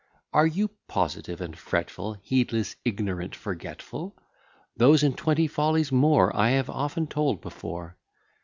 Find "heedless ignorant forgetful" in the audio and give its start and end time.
2.23-4.17